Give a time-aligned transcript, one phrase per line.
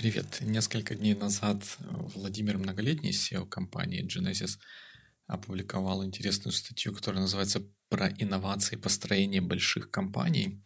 [0.00, 0.38] Привет.
[0.40, 1.62] Несколько дней назад
[2.14, 4.58] Владимир Многолетний, SEO компании Genesis,
[5.26, 10.64] опубликовал интересную статью, которая называется «Про инновации построения больших компаний»,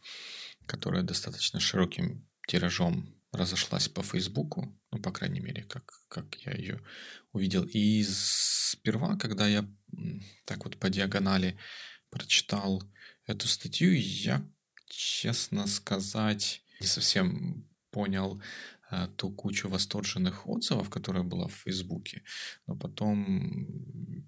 [0.66, 6.80] которая достаточно широким тиражом разошлась по Фейсбуку, ну, по крайней мере, как, как я ее
[7.32, 7.64] увидел.
[7.64, 9.68] И сперва, когда я
[10.44, 11.58] так вот по диагонали
[12.08, 12.84] прочитал
[13.26, 14.48] эту статью, я,
[14.86, 18.73] честно сказать, не совсем понял э,
[19.16, 22.22] ту кучу восторженных отзывов, которая была в Фейсбуке,
[22.66, 24.24] но потом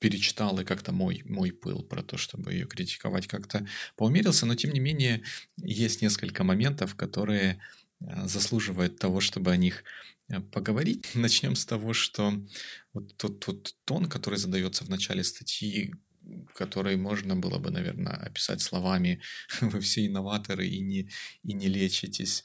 [0.00, 4.72] перечитал и как-то мой, мой пыл про то, чтобы ее критиковать, как-то поумерился, но тем
[4.72, 5.22] не менее
[5.58, 7.60] есть несколько моментов, которые
[8.00, 9.84] э, заслуживают того, чтобы о них
[10.28, 11.06] э, поговорить.
[11.14, 12.32] Начнем с того, что
[12.94, 15.92] вот тот, тот тон, который задается в начале статьи,
[16.54, 19.20] который можно было бы, наверное, описать словами
[19.60, 21.10] «вы все инноваторы и не,
[21.42, 22.42] и не лечитесь»,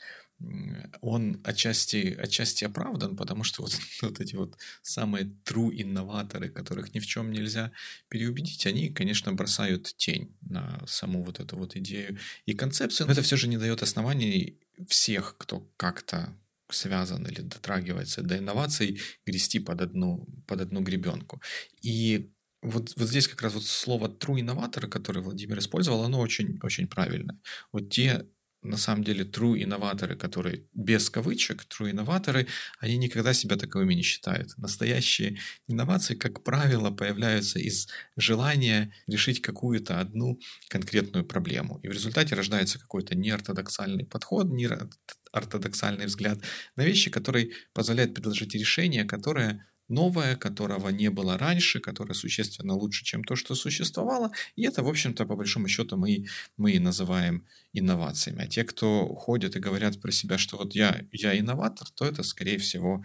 [1.02, 7.00] он отчасти, отчасти оправдан, потому что вот, вот эти вот самые true инноваторы, которых ни
[7.00, 7.72] в чем нельзя
[8.10, 13.22] переубедить, они, конечно, бросают тень на саму вот эту вот идею и концепцию, но это
[13.22, 16.36] все же не дает оснований всех, кто как-то
[16.70, 21.42] связан или дотрагивается до инноваций, грести под одну, под одну гребенку.
[21.82, 26.60] И вот, вот здесь как раз вот слово true инноваторы, которое Владимир использовал, оно очень,
[26.64, 27.40] очень правильное.
[27.72, 28.26] Вот те
[28.66, 32.48] на самом деле true инноваторы, которые без кавычек, true инноваторы,
[32.80, 34.58] они никогда себя таковыми не считают.
[34.58, 41.80] Настоящие инновации, как правило, появляются из желания решить какую-то одну конкретную проблему.
[41.84, 46.40] И в результате рождается какой-то неортодоксальный подход, неортодоксальный взгляд
[46.76, 53.06] на вещи, который позволяет предложить решение, которое новое, которого не было раньше, которое существенно лучше,
[53.06, 54.32] чем то, что существовало.
[54.56, 56.26] И это, в общем-то, по большому счету мы,
[56.58, 58.44] мы и называем инновациями.
[58.44, 62.24] А те, кто ходят и говорят про себя, что вот я, я инноватор, то это,
[62.24, 63.04] скорее всего,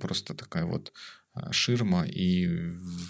[0.00, 0.92] просто такая вот
[1.32, 2.48] а, ширма и,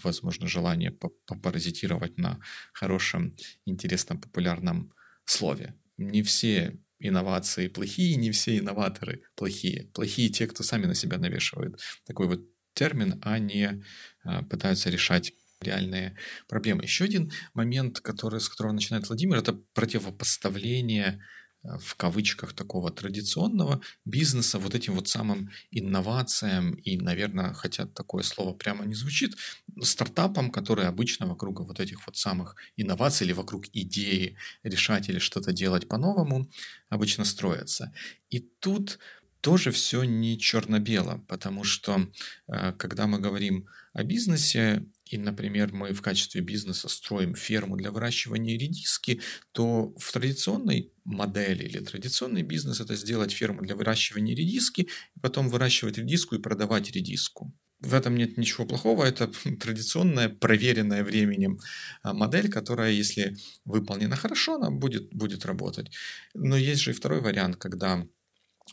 [0.03, 0.91] возможно, желание
[1.27, 2.41] попаразитировать на
[2.73, 3.35] хорошем,
[3.67, 4.93] интересном, популярном
[5.27, 5.75] слове.
[5.99, 9.91] Не все инновации плохие, не все инноваторы плохие.
[9.93, 12.41] Плохие те, кто сами на себя навешивают такой вот
[12.75, 13.83] термин, а не
[14.25, 16.17] а, пытаются решать реальные
[16.49, 16.83] проблемы.
[16.83, 21.23] Еще один момент, который, с которого начинает Владимир, это противопоставление
[21.63, 28.23] а, в кавычках такого традиционного бизнеса вот этим вот самым инновациям и, наверное, хотя такое
[28.23, 29.37] слово прямо не звучит,
[29.81, 35.53] стартапам, которые обычно вокруг вот этих вот самых инноваций или вокруг идеи решать или что-то
[35.53, 36.51] делать по-новому
[36.91, 37.93] обычно строятся.
[38.29, 38.99] И тут
[39.45, 42.09] тоже все не черно-бело, потому что
[42.49, 47.91] э, когда мы говорим о бизнесе, и, например, мы в качестве бизнеса строим ферму для
[47.91, 49.21] выращивания редиски,
[49.53, 54.89] то в традиционной модели или традиционный бизнес это сделать ферму для выращивания редиски,
[55.21, 57.53] потом выращивать редиску и продавать редиску.
[57.81, 61.61] В этом нет ничего плохого, это традиционная, проверенная временем
[62.03, 65.91] а, модель, которая, если выполнена хорошо, она будет, будет работать.
[66.33, 68.07] Но есть же и второй вариант, когда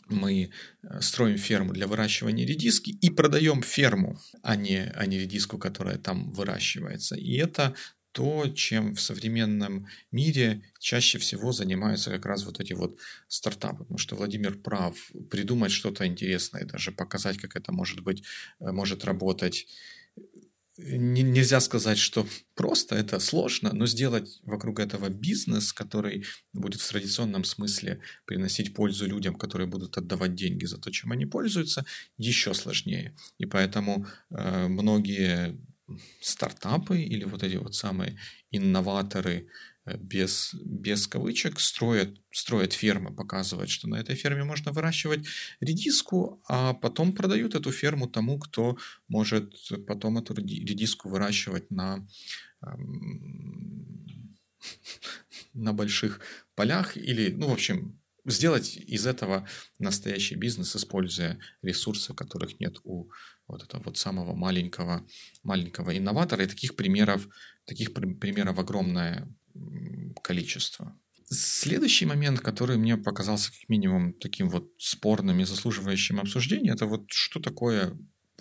[0.08, 0.50] мы
[0.82, 5.98] э, строим ферму для выращивания редиски и продаем ферму, а не, а не редиску, которая
[5.98, 7.16] там выращивается.
[7.16, 7.74] И это
[8.12, 12.98] то, чем в современном мире чаще всего занимаются как раз вот эти вот
[13.28, 13.78] стартапы.
[13.84, 14.94] Потому что Владимир прав,
[15.30, 18.22] придумать что-то интересное, даже показать, как это может быть,
[18.60, 19.66] э, может работать
[20.78, 27.44] нельзя сказать, что просто, это сложно, но сделать вокруг этого бизнес, который будет в традиционном
[27.44, 31.84] смысле приносить пользу людям, которые будут отдавать деньги за то, чем они пользуются,
[32.16, 33.14] еще сложнее.
[33.38, 35.58] И поэтому э, многие
[36.20, 38.18] стартапы или вот эти вот самые
[38.50, 39.48] инноваторы
[39.84, 45.26] без, без кавычек строят, строят фермы, показывают, что на этой ферме можно выращивать
[45.60, 48.78] редиску, а потом продают эту ферму тому, кто
[49.08, 49.54] может
[49.86, 52.06] потом эту редиску выращивать на,
[55.52, 56.20] на больших
[56.54, 63.10] полях или, ну, в общем, сделать из этого настоящий бизнес, используя ресурсы, которых нет у
[63.48, 65.04] вот этого вот самого маленького,
[65.42, 66.44] маленького инноватора.
[66.44, 67.28] И таких примеров,
[67.64, 69.28] таких примеров огромное
[70.22, 70.98] количество.
[71.30, 77.06] Следующий момент, который мне показался как минимум таким вот спорным и заслуживающим обсуждения, это вот
[77.10, 77.96] что такое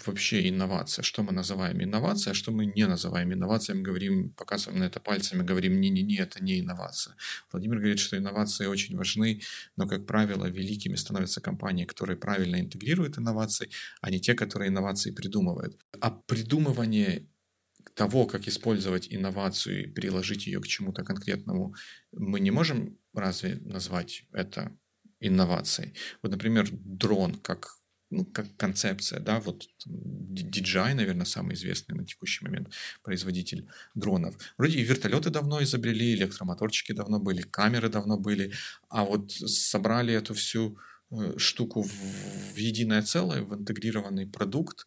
[0.08, 4.80] вообще инновация, что мы называем инновацией, а что мы не называем инновацией, мы говорим, показываем
[4.80, 7.16] на это пальцами, говорим, не-не-не, это не инновация.
[7.52, 9.42] Владимир говорит, что инновации очень важны,
[9.78, 13.70] но, как правило, великими становятся компании, которые правильно интегрируют инновации,
[14.02, 15.80] а не те, которые инновации придумывают.
[16.00, 17.28] А придумывание
[18.02, 21.76] того, как использовать инновацию и приложить ее к чему-то конкретному,
[22.12, 24.72] мы не можем разве назвать это
[25.20, 25.94] инновацией?
[26.24, 27.78] Вот, например, дрон как
[28.10, 34.36] ну, как концепция, да, вот DJI, наверное, самый известный на текущий момент производитель дронов.
[34.58, 38.52] Вроде и вертолеты давно изобрели, электромоторчики давно были, камеры давно были,
[38.90, 40.78] а вот собрали эту всю
[41.12, 41.92] э, штуку в,
[42.54, 44.86] в единое целое, в интегрированный продукт,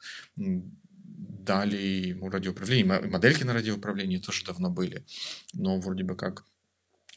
[1.44, 5.04] дали ему радиоуправление, модельки на радиоуправлении тоже давно были,
[5.52, 6.44] но вроде бы как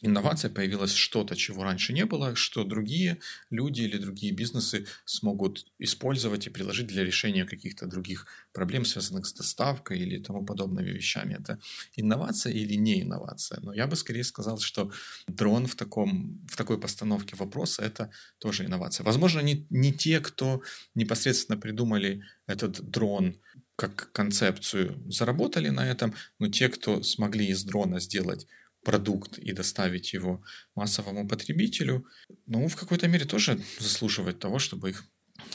[0.01, 3.19] инновация, появилось что-то, чего раньше не было, что другие
[3.49, 9.33] люди или другие бизнесы смогут использовать и приложить для решения каких-то других проблем, связанных с
[9.33, 11.37] доставкой или тому подобными вещами.
[11.39, 11.59] Это
[11.95, 13.59] инновация или не инновация?
[13.61, 14.91] Но я бы скорее сказал, что
[15.27, 19.03] дрон в, таком, в такой постановке вопроса– это тоже инновация.
[19.03, 20.61] Возможно, не, не те, кто
[20.95, 23.35] непосредственно придумали этот дрон
[23.77, 28.47] как концепцию, заработали на этом, но те, кто смогли из дрона сделать
[28.83, 30.43] продукт и доставить его
[30.75, 32.05] массовому потребителю,
[32.47, 35.05] ну, в какой-то мере тоже заслуживает того, чтобы их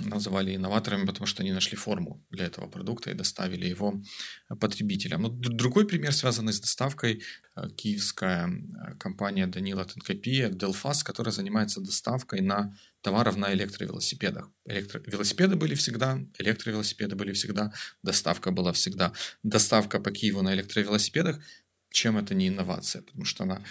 [0.01, 4.01] называли инноваторами, потому что они нашли форму для этого продукта и доставили его
[4.61, 5.23] потребителям.
[5.23, 7.23] Но другой пример, связанный с доставкой,
[7.57, 14.51] э, киевская э, компания Данила Тенкопия, Delfast, которая занимается доставкой на товаров на электровелосипедах.
[14.65, 17.73] Электровелосипеды были всегда, электровелосипеды были всегда,
[18.03, 19.13] доставка была всегда.
[19.43, 21.41] Доставка по Киеву на электровелосипедах
[21.93, 23.63] чем это не инновация, потому что она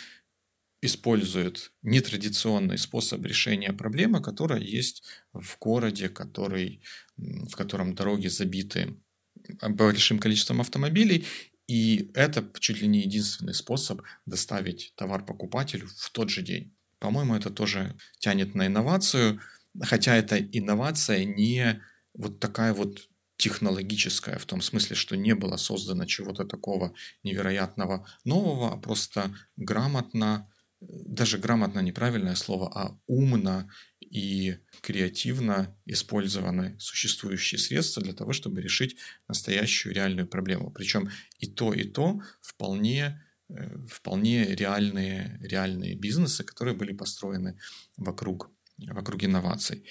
[0.81, 6.81] использует нетрадиционный способ решения проблемы, которая есть в городе, который,
[7.17, 8.95] в котором дороги забиты
[9.61, 11.25] большим количеством автомобилей,
[11.67, 16.75] и это чуть ли не единственный способ доставить товар покупателю в тот же день.
[17.01, 19.41] По-моему, это тоже тянет на инновацию,
[19.81, 21.81] хотя эта инновация не
[22.13, 26.93] вот такая вот технологическая, в том смысле, что не было создано чего-то такого
[27.23, 30.47] невероятного нового, а просто грамотно,
[30.79, 33.67] даже грамотно неправильное слово, а умно
[33.99, 40.69] и креативно использованы существующие средства для того, чтобы решить настоящую реальную проблему.
[40.69, 41.09] Причем
[41.39, 43.30] и то, и то вполне э,
[43.87, 47.57] вполне реальные, реальные бизнесы, которые были построены
[47.97, 49.85] вокруг, вокруг инноваций.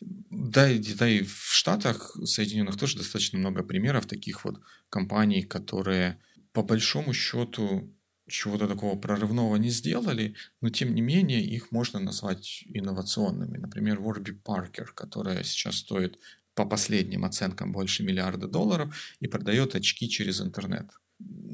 [0.00, 4.60] Да, и, да, и в Штатах Соединенных тоже достаточно много примеров таких вот
[4.90, 6.20] компаний, которые
[6.52, 7.92] по большому счету
[8.28, 13.58] чего-то такого прорывного не сделали, но тем не менее их можно назвать инновационными.
[13.58, 16.18] Например, Warby Parker, которая сейчас стоит
[16.54, 20.90] по последним оценкам больше миллиарда долларов и продает очки через интернет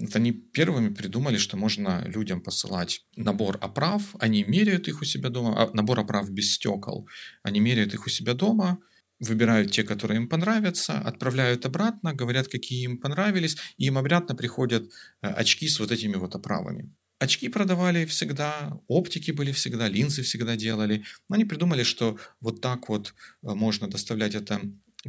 [0.01, 5.31] это они первыми придумали, что можно людям посылать набор оправ, они меряют их у себя
[5.31, 7.09] дома, а, набор оправ без стекол,
[7.43, 8.79] они меряют их у себя дома,
[9.21, 14.91] выбирают те, которые им понравятся, отправляют обратно, говорят, какие им понравились, и им обратно приходят
[15.23, 16.93] э, очки с вот этими вот оправами.
[17.21, 21.05] Очки продавали всегда, оптики были всегда, линзы всегда делали.
[21.29, 24.61] Но они придумали, что вот так вот э, можно доставлять это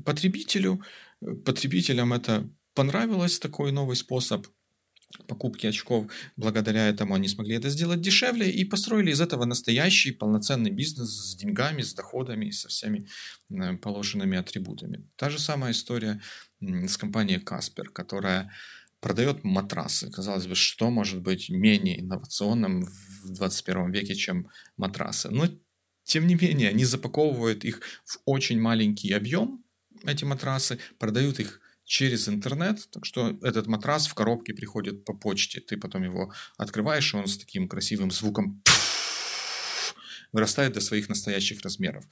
[0.03, 0.81] потребителю.
[1.43, 4.45] Потребителям это понравилось такой новый способ
[5.27, 6.07] покупки очков.
[6.37, 11.35] Благодаря этому они смогли это сделать дешевле и построили из этого настоящий полноценный бизнес с
[11.35, 13.07] деньгами, с доходами, со всеми
[13.49, 15.07] э, положенными атрибутами.
[15.15, 16.21] Та же самая история
[16.61, 18.51] с компанией Casper, которая
[18.99, 20.09] продает матрасы.
[20.09, 22.85] Казалось бы, что может быть менее инновационным
[23.23, 25.29] в 21 веке, чем матрасы.
[25.29, 25.47] Но,
[26.03, 29.63] тем не менее, они запаковывают их в очень маленький объем,
[30.03, 35.61] эти матрасы, продают их через интернет, так что этот матрас в коробке приходит по почте,
[35.61, 38.61] ты потом его открываешь, и он с таким красивым звуком
[40.35, 42.03] вырастает до своих настоящих размеров.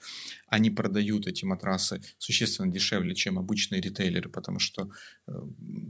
[0.47, 4.89] Они продают эти матрасы существенно дешевле, чем обычные ритейлеры, потому что
[5.27, 5.33] э,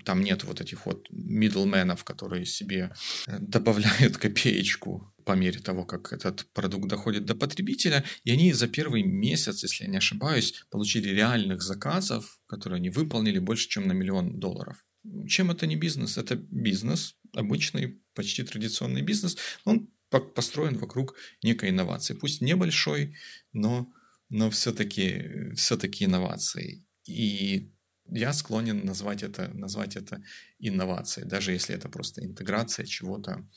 [0.04, 2.92] там нет вот этих вот мидлменов, которые себе
[3.28, 8.04] э, добавляют копеечку по мере того, как этот продукт доходит до потребителя.
[8.24, 13.40] И они за первый месяц, если я не ошибаюсь, получили реальных заказов, которые они выполнили
[13.40, 14.86] больше, чем на миллион долларов.
[15.28, 16.18] Чем это не бизнес?
[16.18, 19.38] Это бизнес, обычный, почти традиционный бизнес.
[19.66, 22.14] Он построен вокруг некой инновации.
[22.14, 23.16] Пусть небольшой,
[23.52, 23.92] но,
[24.30, 26.86] но все-таки все инновацией.
[27.06, 27.74] И
[28.10, 30.22] я склонен назвать это, назвать это
[30.60, 33.48] инновацией, даже если это просто интеграция чего-то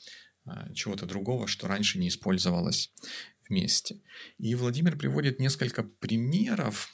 [0.73, 2.91] чего-то другого, что раньше не использовалось
[3.47, 4.01] вместе.
[4.37, 6.93] И Владимир приводит несколько примеров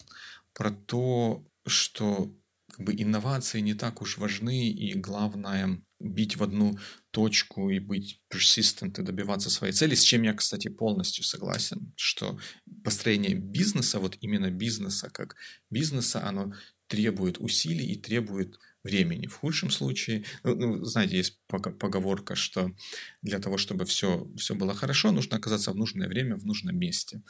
[0.53, 2.35] про то, что
[2.69, 6.77] как бы инновации не так уж важны, и главное бить в одну
[7.11, 12.39] точку и быть persistent и добиваться своей цели, с чем я, кстати, полностью согласен, что
[12.83, 15.35] построение бизнеса, вот именно бизнеса как
[15.69, 16.53] бизнеса, оно
[16.87, 19.27] требует усилий и требует времени.
[19.27, 22.75] В худшем случае, ну, ну знаете, есть поговорка, что
[23.21, 27.21] для того, чтобы все, все было хорошо, нужно оказаться в нужное время, в нужном месте.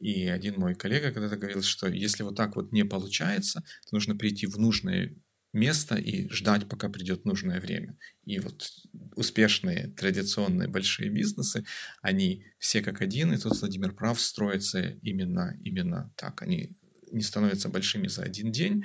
[0.00, 4.16] И один мой коллега когда-то говорил, что если вот так вот не получается, то нужно
[4.16, 5.14] прийти в нужное
[5.52, 7.96] место и ждать, пока придет нужное время.
[8.24, 8.70] И вот
[9.16, 11.64] успешные традиционные большие бизнесы,
[12.00, 16.42] они все как один, и тут Владимир прав, строятся именно, именно так.
[16.42, 16.74] Они
[17.10, 18.84] не становятся большими за один день,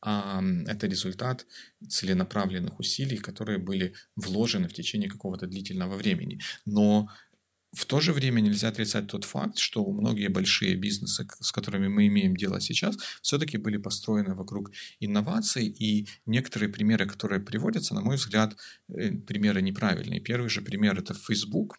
[0.00, 1.46] а это результат
[1.88, 6.40] целенаправленных усилий, которые были вложены в течение какого-то длительного времени.
[6.64, 7.08] Но
[7.72, 12.06] в то же время нельзя отрицать тот факт, что многие большие бизнесы, с которыми мы
[12.06, 18.16] имеем дело сейчас, все-таки были построены вокруг инноваций, и некоторые примеры, которые приводятся, на мой
[18.16, 18.56] взгляд,
[18.88, 20.20] э, примеры неправильные.
[20.20, 21.76] Первый же пример– это Facebook.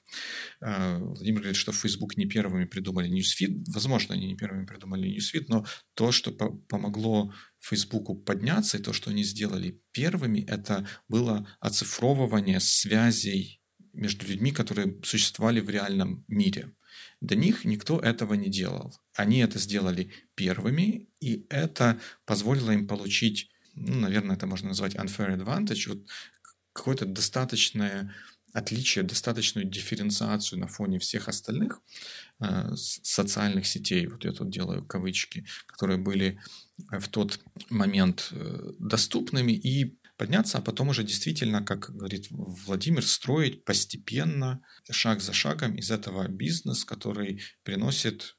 [0.61, 3.63] Э, Владимир говорит, что Facebook не первыми придумали Newsfeed.
[3.73, 9.11] Возможно, они не первыми придумали Newsfeed, но то, что помогло Фейсбуку подняться, и то, что
[9.11, 13.61] они сделали первыми, это было оцифровывание связей
[13.93, 16.73] между людьми, которые существовали в реальном мире.
[17.21, 18.95] До них никто этого не делал.
[19.13, 25.37] Они это сделали первыми, и это позволило им получить, ну, наверное, это можно назвать unfair
[25.37, 26.07] advantage, вот
[26.73, 28.13] какое-то достаточное
[28.53, 31.81] отличие, достаточную дифференциацию на фоне всех остальных
[32.39, 36.39] э, социальных сетей, вот я тут делаю кавычки, которые были
[36.91, 43.63] в тот момент э, доступными и подняться, а потом уже действительно, как говорит Владимир, строить
[43.63, 48.35] постепенно, шаг за шагом из этого бизнес, который приносит,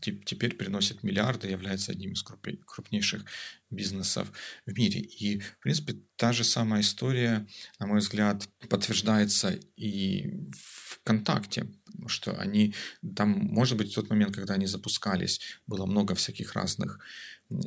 [0.00, 3.24] теперь приносит миллиарды, является одним из крупнейших
[3.70, 4.32] бизнесов
[4.66, 5.00] в мире.
[5.00, 7.46] И, в принципе, та же самая история,
[7.78, 11.68] на мой взгляд, подтверждается и в ВКонтакте,
[12.08, 12.74] что они
[13.14, 16.98] там, может быть, в тот момент, когда они запускались, было много всяких разных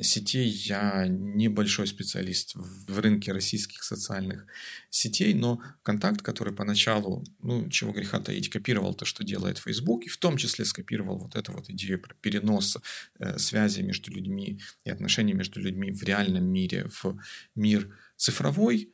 [0.00, 0.48] сетей.
[0.48, 4.46] Я небольшой специалист в рынке российских социальных
[4.90, 10.08] сетей, но контакт, который поначалу, ну, чего греха таить, копировал то, что делает Facebook, и
[10.08, 12.78] в том числе скопировал вот эту вот идею про перенос
[13.18, 17.18] э, связи между людьми и отношений между людьми в реальном мире в
[17.54, 18.92] мир цифровой,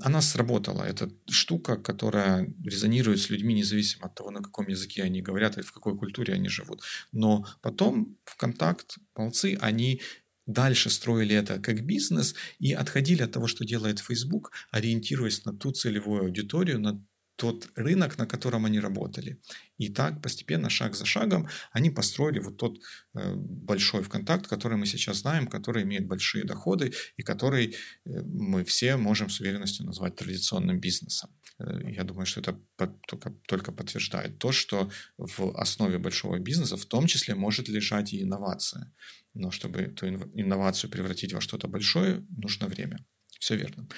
[0.00, 0.82] она сработала.
[0.82, 5.62] Это штука, которая резонирует с людьми независимо от того, на каком языке они говорят и
[5.62, 6.82] в какой культуре они живут.
[7.12, 10.00] Но потом в контакт молодцы, они
[10.46, 15.72] дальше строили это как бизнес и отходили от того, что делает Facebook, ориентируясь на ту
[15.72, 17.02] целевую аудиторию, на
[17.42, 19.36] тот рынок, на котором они работали.
[19.78, 22.78] И так постепенно, шаг за шагом, они построили вот тот
[23.14, 28.62] э, большой ВКонтакт, который мы сейчас знаем, который имеет большие доходы и который э, мы
[28.62, 31.30] все можем с уверенностью назвать традиционным бизнесом.
[31.58, 32.60] Э, я думаю, что это
[33.06, 38.22] только, только подтверждает то, что в основе большого бизнеса в том числе может лежать и
[38.22, 38.92] инновация.
[39.34, 42.98] Но чтобы эту инновацию превратить во что-то большое, нужно время.
[43.42, 43.88] Все верно.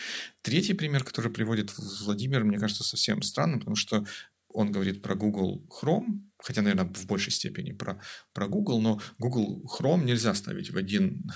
[0.40, 4.06] Третий пример, который приводит Владимир, мне кажется, совсем странным, потому что
[4.48, 8.00] он говорит про Google Chrome, хотя, наверное, в большей степени про,
[8.32, 11.30] про Google, но Google Chrome нельзя ставить в один,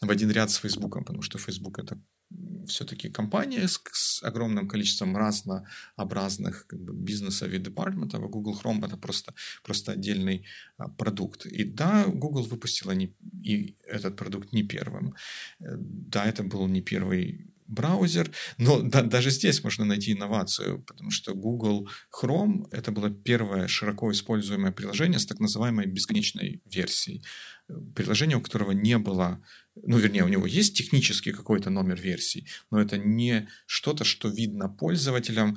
[0.00, 2.00] в один ряд с Facebook, потому что Facebook это
[2.70, 8.86] все-таки компания с, с огромным количеством разнообразных как бы, бизнесов и департаментов, а Google Chrome
[8.86, 10.44] это просто, просто отдельный
[10.78, 11.46] а, продукт.
[11.46, 15.14] И да, Google выпустила не, и этот продукт не первым.
[15.60, 21.10] Э, да, это был не первый браузер, но да, даже здесь можно найти инновацию, потому
[21.10, 27.24] что Google Chrome— это было первое широко используемое приложение с так называемой бесконечной версией.
[27.94, 29.42] Приложение, у которого не было
[29.82, 34.68] ну, вернее, у него есть технический какой-то номер версии, но это не что-то, что видно
[34.68, 35.56] пользователям.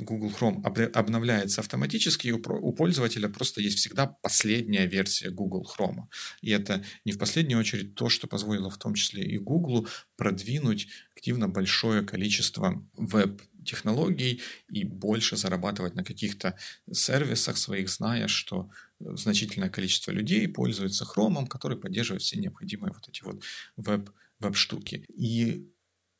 [0.00, 6.04] Google Chrome обновляется автоматически, и у пользователя просто есть всегда последняя версия Google Chrome.
[6.40, 10.88] И это не в последнюю очередь то, что позволило в том числе и Google продвинуть
[11.14, 16.56] активно большое количество веб технологий и больше зарабатывать на каких-то
[16.90, 23.08] сервисах своих, зная, что э, значительное количество людей пользуется хромом, который поддерживает все необходимые вот
[23.08, 23.42] эти вот
[23.76, 25.04] веб, веб-штуки.
[25.08, 25.70] И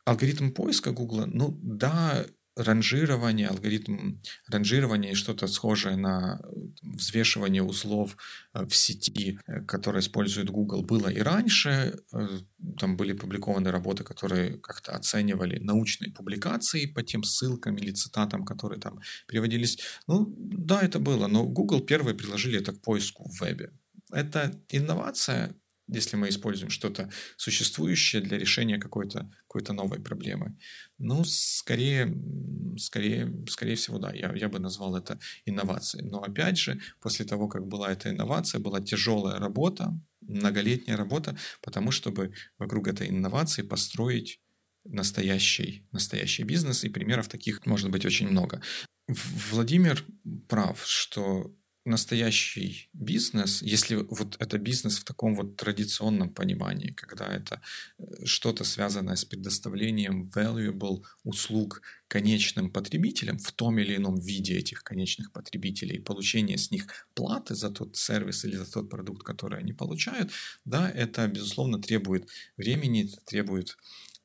[0.05, 2.25] алгоритм поиска Google, ну да,
[2.57, 4.19] ранжирование, алгоритм
[4.49, 6.47] ранжирования и что-то схожее на э,
[6.83, 8.17] взвешивание узлов
[8.55, 11.99] э, в сети, э, которое использует Google, было и раньше.
[12.79, 18.81] Там были публикованы работы, которые как-то оценивали научные публикации по тем ссылкам или цитатам, которые
[18.81, 19.79] там переводились.
[20.07, 23.73] Ну, да, это было, но Google первые приложили это к поиску в вебе.
[24.11, 25.55] Это инновация,
[25.89, 30.57] если мы используем что-то существующее для решения какой-то какой новой проблемы.
[30.99, 32.15] Ну, скорее,
[32.79, 36.05] скорее, скорее всего, да, я, я бы назвал это инновацией.
[36.05, 41.91] Но опять же, после того, как была эта инновация, была тяжелая работа, многолетняя работа, потому
[41.91, 44.41] чтобы вокруг этой инновации построить
[44.85, 48.63] настоящий, настоящий бизнес, и примеров таких может быть очень много.
[49.51, 50.05] Владимир
[50.49, 57.61] прав, что настоящий бизнес, если вот это бизнес в таком вот традиционном понимании, когда это
[57.99, 64.85] э, что-то связанное с предоставлением valuable услуг конечным потребителям в том или ином виде этих
[64.85, 69.73] конечных потребителей, получение с них платы за тот сервис или за тот продукт, который они
[69.73, 70.31] получают,
[70.65, 73.77] да, это, безусловно, требует времени, требует,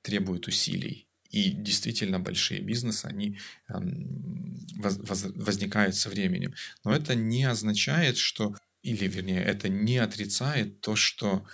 [0.02, 1.07] требует усилий.
[1.30, 3.38] И действительно большие бизнесы, они
[3.70, 6.54] эм, возникают со временем.
[6.84, 11.46] Но это не означает, что, или вернее, это не отрицает то, что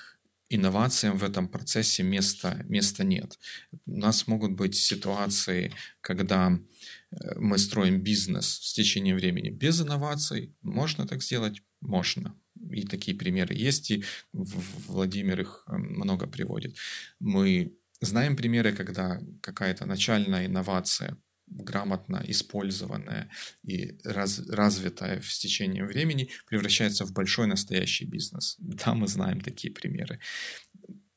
[0.55, 3.39] инновациям в этом процессе места, места нет.
[3.85, 10.53] У нас могут быть ситуации, когда э, мы строим бизнес с течением времени без инноваций.
[10.61, 11.61] Можно так сделать?
[11.81, 12.35] Можно.
[12.71, 16.75] И такие примеры есть, и Владимир их эм, много приводит.
[17.19, 17.73] Мы
[18.03, 21.17] Знаем примеры, когда какая-то начальная инновация,
[21.47, 23.29] грамотно использованная
[23.63, 28.57] и раз, развитая в течение времени, превращается в большой настоящий бизнес.
[28.59, 30.19] Да, мы знаем такие примеры.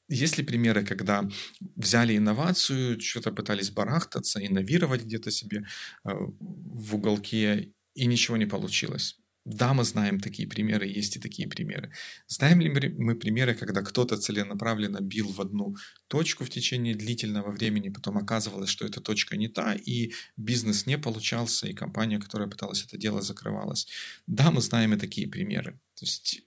[0.09, 1.29] Есть ли примеры, когда
[1.75, 5.67] взяли инновацию, что-то пытались барахтаться, инновировать где-то себе
[6.05, 9.19] э, в уголке, и ничего не получилось?
[9.47, 11.93] Да, мы знаем такие примеры, есть и такие примеры.
[12.27, 15.77] Знаем ли мы примеры, когда кто-то целенаправленно бил в одну
[16.09, 20.99] точку в течение длительного времени, потом оказывалось, что эта точка не та, и бизнес не
[20.99, 23.87] получался, и компания, которая пыталась это дело, закрывалась.
[24.27, 25.79] Да, мы знаем и такие примеры.
[25.95, 26.43] То есть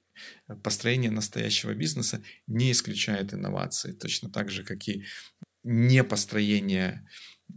[0.49, 5.05] э, построение настоящего бизнеса не исключает инновации, точно так же, как и
[5.63, 7.07] не построение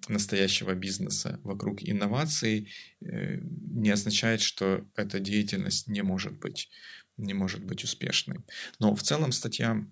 [0.08, 6.70] настоящего бизнеса вокруг инноваций э, не означает, что эта деятельность не может быть,
[7.16, 8.38] не может быть успешной.
[8.78, 9.86] Но в целом статья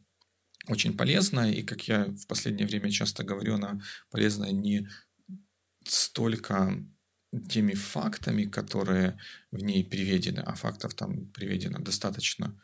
[0.69, 3.80] очень полезная, и, как я в последнее время часто говорю, она
[4.11, 4.88] полезна не
[5.85, 6.85] столько
[7.49, 9.19] теми фактами, которые
[9.50, 12.60] в ней приведены, а фактов там приведено достаточно,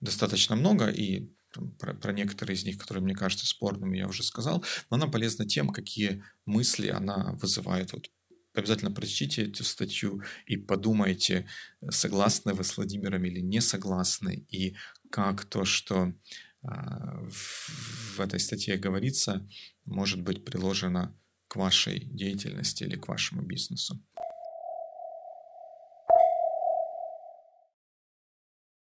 [0.00, 1.32] достаточно много, и
[1.78, 5.46] про, про некоторые из них, которые мне кажутся спорными, я уже сказал, но она полезна
[5.46, 7.92] тем, какие мысли она вызывает.
[7.92, 8.10] Вот
[8.54, 11.48] обязательно прочтите эту статью и подумайте,
[11.90, 14.76] согласны вы с Владимиром или не согласны, и
[15.10, 16.12] как то, что
[16.62, 19.48] а, в этой статье говорится,
[19.84, 21.16] может быть приложено
[21.48, 24.04] к вашей деятельности или к вашему бизнесу.